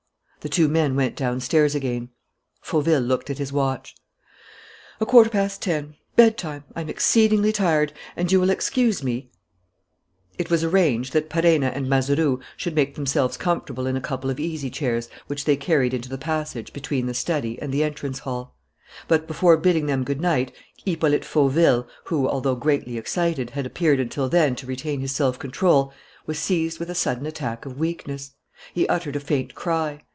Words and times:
The 0.41 0.49
two 0.49 0.67
men 0.67 0.95
went 0.95 1.15
downstairs 1.15 1.75
again. 1.75 2.09
Fauville 2.63 2.99
looked 3.03 3.29
at 3.29 3.37
his 3.37 3.53
watch. 3.53 3.93
"A 4.99 5.05
quarter 5.05 5.29
past 5.29 5.61
ten: 5.61 5.97
bedtime, 6.15 6.63
I 6.75 6.81
am 6.81 6.89
exceedingly 6.89 7.51
tired, 7.51 7.93
and 8.15 8.31
you 8.31 8.39
will 8.39 8.49
excuse 8.49 9.03
me" 9.03 9.29
It 10.39 10.49
was 10.49 10.63
arranged 10.63 11.13
that 11.13 11.29
Perenna 11.29 11.67
and 11.75 11.87
Mazeroux 11.87 12.39
should 12.57 12.73
make 12.73 12.95
themselves 12.95 13.37
comfortable 13.37 13.85
in 13.85 13.95
a 13.95 14.01
couple 14.01 14.31
of 14.31 14.39
easy 14.39 14.71
chairs 14.71 15.09
which 15.27 15.45
they 15.45 15.55
carried 15.55 15.93
into 15.93 16.09
the 16.09 16.17
passage 16.17 16.73
between 16.73 17.05
the 17.05 17.13
study 17.13 17.61
and 17.61 17.71
the 17.71 17.83
entrance 17.83 18.17
hall. 18.17 18.55
But, 19.07 19.27
before 19.27 19.57
bidding 19.57 19.85
them 19.85 20.03
good 20.03 20.21
night, 20.21 20.51
Hippolyte 20.83 21.23
Fauville, 21.23 21.87
who, 22.05 22.27
although 22.27 22.55
greatly 22.55 22.97
excited, 22.97 23.51
had 23.51 23.67
appeared 23.67 23.99
until 23.99 24.27
then 24.27 24.55
to 24.55 24.65
retain 24.65 25.01
his 25.01 25.11
self 25.11 25.37
control, 25.37 25.93
was 26.25 26.39
seized 26.39 26.79
with 26.79 26.89
a 26.89 26.95
sudden 26.95 27.27
attack 27.27 27.67
of 27.67 27.77
weakness. 27.77 28.31
He 28.73 28.87
uttered 28.89 29.15
a 29.15 29.19
faint 29.19 29.53
cry. 29.53 30.01